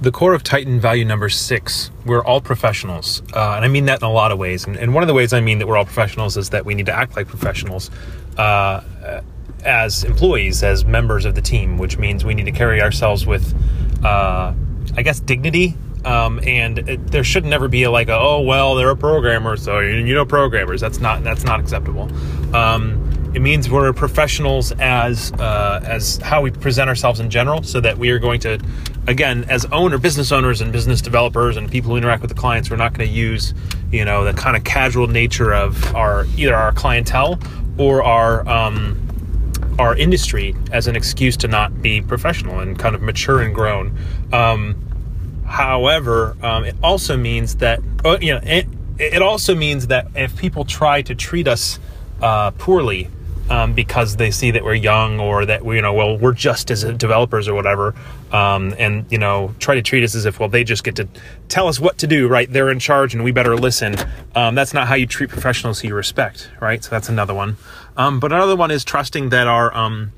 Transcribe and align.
the 0.00 0.12
core 0.12 0.34
of 0.34 0.42
Tighten 0.42 0.80
value 0.80 1.04
number 1.04 1.28
six, 1.28 1.90
we're 2.06 2.22
all 2.22 2.40
professionals. 2.40 3.22
Uh, 3.34 3.54
and 3.54 3.64
I 3.64 3.68
mean 3.68 3.86
that 3.86 4.00
in 4.00 4.06
a 4.06 4.12
lot 4.12 4.30
of 4.30 4.38
ways. 4.38 4.64
And, 4.64 4.76
and, 4.76 4.94
one 4.94 5.02
of 5.02 5.08
the 5.08 5.14
ways 5.14 5.32
I 5.32 5.40
mean 5.40 5.58
that 5.58 5.66
we're 5.66 5.76
all 5.76 5.84
professionals 5.84 6.36
is 6.36 6.50
that 6.50 6.64
we 6.64 6.74
need 6.74 6.86
to 6.86 6.94
act 6.94 7.16
like 7.16 7.26
professionals 7.26 7.90
uh, 8.36 8.82
as 9.64 10.04
employees, 10.04 10.62
as 10.62 10.84
members 10.84 11.24
of 11.24 11.34
the 11.34 11.42
team, 11.42 11.78
which 11.78 11.98
means 11.98 12.24
we 12.24 12.34
need 12.34 12.46
to 12.46 12.52
carry 12.52 12.80
ourselves 12.80 13.26
with, 13.26 13.54
uh, 14.04 14.54
I 14.96 15.02
guess, 15.02 15.20
dignity. 15.20 15.76
Um, 16.04 16.38
and 16.44 16.78
it, 16.88 17.08
there 17.08 17.24
should 17.24 17.44
never 17.44 17.66
be 17.66 17.82
a, 17.82 17.90
like, 17.90 18.08
a, 18.08 18.16
oh 18.16 18.40
well, 18.40 18.76
they're 18.76 18.90
a 18.90 18.96
programmer, 18.96 19.56
so 19.56 19.80
you 19.80 20.14
know 20.14 20.24
programmers. 20.24 20.80
That's 20.80 21.00
not 21.00 21.24
that's 21.24 21.42
not 21.42 21.58
acceptable. 21.58 22.08
Um, 22.54 23.07
it 23.34 23.42
means 23.42 23.68
we're 23.68 23.92
professionals 23.92 24.72
as 24.72 25.32
uh, 25.32 25.80
as 25.84 26.16
how 26.18 26.40
we 26.40 26.50
present 26.50 26.88
ourselves 26.88 27.20
in 27.20 27.28
general, 27.28 27.62
so 27.62 27.80
that 27.80 27.98
we 27.98 28.10
are 28.10 28.18
going 28.18 28.40
to, 28.40 28.58
again, 29.06 29.44
as 29.50 29.66
owner, 29.66 29.98
business 29.98 30.32
owners, 30.32 30.62
and 30.62 30.72
business 30.72 31.02
developers, 31.02 31.56
and 31.56 31.70
people 31.70 31.90
who 31.90 31.96
interact 31.96 32.22
with 32.22 32.30
the 32.30 32.36
clients, 32.36 32.70
we're 32.70 32.76
not 32.76 32.94
going 32.94 33.06
to 33.06 33.14
use, 33.14 33.52
you 33.92 34.04
know, 34.04 34.24
the 34.24 34.32
kind 34.32 34.56
of 34.56 34.64
casual 34.64 35.08
nature 35.08 35.52
of 35.52 35.94
our 35.94 36.24
either 36.36 36.54
our 36.54 36.72
clientele 36.72 37.38
or 37.76 38.02
our 38.02 38.48
um, 38.48 38.98
our 39.78 39.94
industry 39.94 40.56
as 40.72 40.86
an 40.86 40.96
excuse 40.96 41.36
to 41.36 41.48
not 41.48 41.82
be 41.82 42.00
professional 42.00 42.60
and 42.60 42.78
kind 42.78 42.94
of 42.94 43.02
mature 43.02 43.42
and 43.42 43.54
grown. 43.54 43.96
Um, 44.32 45.42
however, 45.46 46.34
um, 46.42 46.64
it 46.64 46.76
also 46.82 47.16
means 47.18 47.56
that 47.56 47.80
uh, 48.06 48.16
you 48.22 48.32
know 48.32 48.40
it, 48.42 48.66
it 48.98 49.20
also 49.20 49.54
means 49.54 49.88
that 49.88 50.08
if 50.14 50.34
people 50.36 50.64
try 50.64 51.02
to 51.02 51.14
treat 51.14 51.46
us 51.46 51.78
uh, 52.22 52.52
poorly 52.52 53.10
um, 53.50 53.72
because 53.72 54.16
they 54.16 54.30
see 54.30 54.50
that 54.50 54.64
we're 54.64 54.74
young 54.74 55.20
or 55.20 55.46
that 55.46 55.64
we, 55.64 55.76
you 55.76 55.82
know, 55.82 55.92
well, 55.92 56.18
we're 56.18 56.32
just 56.32 56.70
as 56.70 56.84
developers 56.84 57.48
or 57.48 57.54
whatever, 57.54 57.94
um, 58.32 58.74
and 58.78 59.10
you 59.10 59.18
know, 59.18 59.54
try 59.58 59.74
to 59.74 59.82
treat 59.82 60.04
us 60.04 60.14
as 60.14 60.24
if, 60.24 60.38
well, 60.38 60.48
they 60.48 60.64
just 60.64 60.84
get 60.84 60.96
to 60.96 61.08
tell 61.48 61.68
us 61.68 61.80
what 61.80 61.98
to 61.98 62.06
do, 62.06 62.28
right? 62.28 62.50
They're 62.50 62.70
in 62.70 62.78
charge, 62.78 63.14
and 63.14 63.24
we 63.24 63.32
better 63.32 63.56
listen. 63.56 63.96
Um, 64.34 64.54
that's 64.54 64.74
not 64.74 64.88
how 64.88 64.94
you 64.94 65.06
treat 65.06 65.30
professionals 65.30 65.80
who 65.80 65.88
you 65.88 65.94
respect, 65.94 66.50
right? 66.60 66.82
So 66.82 66.90
that's 66.90 67.08
another 67.08 67.34
one. 67.34 67.56
Um, 67.96 68.20
but 68.20 68.32
another 68.32 68.56
one 68.56 68.70
is 68.70 68.84
trusting 68.84 69.30
that 69.30 69.46
our 69.46 69.74
um, 69.76 70.12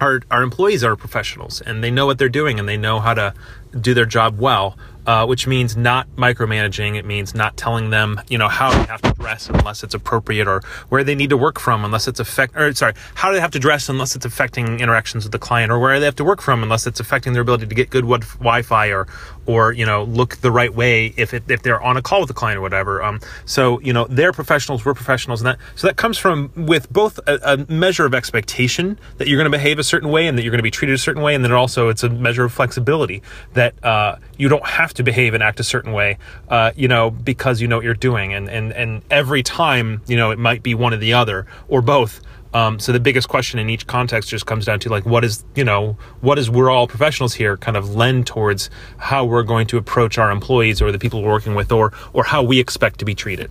our 0.00 0.22
our 0.30 0.42
employees 0.42 0.84
are 0.84 0.96
professionals 0.96 1.60
and 1.60 1.82
they 1.82 1.90
know 1.90 2.06
what 2.06 2.18
they're 2.18 2.28
doing 2.28 2.58
and 2.58 2.68
they 2.68 2.76
know 2.76 3.00
how 3.00 3.14
to 3.14 3.34
do 3.80 3.94
their 3.94 4.06
job 4.06 4.38
well 4.38 4.76
uh, 5.08 5.24
which 5.24 5.46
means 5.46 5.74
not 5.74 6.06
micromanaging. 6.16 6.96
It 6.96 7.06
means 7.06 7.34
not 7.34 7.56
telling 7.56 7.88
them, 7.88 8.20
you 8.28 8.36
know, 8.36 8.48
how 8.48 8.70
they 8.70 8.84
have 8.84 9.00
to 9.00 9.12
dress 9.14 9.48
unless 9.48 9.82
it's 9.82 9.94
appropriate, 9.94 10.46
or 10.46 10.60
where 10.90 11.02
they 11.02 11.14
need 11.14 11.30
to 11.30 11.36
work 11.38 11.58
from 11.58 11.82
unless 11.82 12.06
it's 12.06 12.20
affect, 12.20 12.54
or 12.54 12.74
sorry, 12.74 12.92
how 13.14 13.30
do 13.30 13.34
they 13.34 13.40
have 13.40 13.52
to 13.52 13.58
dress 13.58 13.88
unless 13.88 14.14
it's 14.14 14.26
affecting 14.26 14.80
interactions 14.80 15.24
with 15.24 15.32
the 15.32 15.38
client, 15.38 15.72
or 15.72 15.78
where 15.78 15.98
they 15.98 16.04
have 16.04 16.16
to 16.16 16.24
work 16.24 16.42
from 16.42 16.62
unless 16.62 16.86
it's 16.86 17.00
affecting 17.00 17.32
their 17.32 17.40
ability 17.40 17.66
to 17.66 17.74
get 17.74 17.88
good 17.88 18.04
Wi-Fi, 18.04 18.88
or 18.88 19.08
or 19.46 19.72
you 19.72 19.86
know, 19.86 20.04
look 20.04 20.36
the 20.36 20.50
right 20.50 20.74
way 20.74 21.14
if 21.16 21.32
it, 21.32 21.42
if 21.50 21.62
they're 21.62 21.80
on 21.80 21.96
a 21.96 22.02
call 22.02 22.20
with 22.20 22.28
the 22.28 22.34
client 22.34 22.58
or 22.58 22.60
whatever. 22.60 23.02
Um, 23.02 23.18
so 23.46 23.80
you 23.80 23.94
know, 23.94 24.06
they're 24.10 24.34
professionals, 24.34 24.84
we're 24.84 24.92
professionals, 24.92 25.40
and 25.40 25.46
that 25.46 25.58
so 25.74 25.86
that 25.86 25.96
comes 25.96 26.18
from 26.18 26.52
with 26.54 26.92
both 26.92 27.18
a, 27.26 27.54
a 27.54 27.72
measure 27.72 28.04
of 28.04 28.12
expectation 28.12 28.98
that 29.16 29.26
you're 29.26 29.38
going 29.38 29.50
to 29.50 29.58
behave 29.58 29.78
a 29.78 29.84
certain 29.84 30.10
way 30.10 30.26
and 30.26 30.36
that 30.36 30.42
you're 30.42 30.50
going 30.50 30.58
to 30.58 30.62
be 30.62 30.70
treated 30.70 30.92
a 30.92 30.98
certain 30.98 31.22
way, 31.22 31.34
and 31.34 31.42
then 31.42 31.52
also 31.52 31.88
it's 31.88 32.02
a 32.02 32.10
measure 32.10 32.44
of 32.44 32.52
flexibility 32.52 33.22
that 33.58 33.84
uh, 33.84 34.16
you 34.36 34.48
don't 34.48 34.66
have 34.66 34.94
to 34.94 35.02
behave 35.02 35.34
and 35.34 35.42
act 35.42 35.58
a 35.60 35.64
certain 35.64 35.92
way, 35.92 36.16
uh, 36.48 36.70
you 36.76 36.88
know, 36.88 37.10
because 37.10 37.60
you 37.60 37.66
know 37.68 37.76
what 37.76 37.84
you're 37.84 37.94
doing. 37.94 38.32
And, 38.32 38.48
and, 38.48 38.72
and 38.72 39.02
every 39.10 39.42
time, 39.42 40.00
you 40.06 40.16
know, 40.16 40.30
it 40.30 40.38
might 40.38 40.62
be 40.62 40.74
one 40.74 40.94
or 40.94 40.96
the 40.96 41.12
other 41.12 41.46
or 41.68 41.82
both. 41.82 42.20
Um, 42.54 42.78
so 42.78 42.92
the 42.92 43.00
biggest 43.00 43.28
question 43.28 43.58
in 43.58 43.68
each 43.68 43.86
context 43.86 44.30
just 44.30 44.46
comes 44.46 44.64
down 44.64 44.78
to 44.80 44.88
like, 44.88 45.04
what 45.04 45.24
is, 45.24 45.44
you 45.54 45.64
know, 45.64 45.98
what 46.20 46.38
is 46.38 46.48
we're 46.48 46.70
all 46.70 46.86
professionals 46.86 47.34
here 47.34 47.56
kind 47.56 47.76
of 47.76 47.94
lend 47.94 48.26
towards 48.26 48.70
how 48.96 49.24
we're 49.24 49.42
going 49.42 49.66
to 49.66 49.76
approach 49.76 50.16
our 50.18 50.30
employees 50.30 50.80
or 50.80 50.90
the 50.92 50.98
people 50.98 51.22
we're 51.22 51.32
working 51.32 51.54
with 51.54 51.70
or, 51.72 51.92
or 52.12 52.24
how 52.24 52.42
we 52.42 52.58
expect 52.58 53.00
to 53.00 53.04
be 53.04 53.14
treated. 53.14 53.50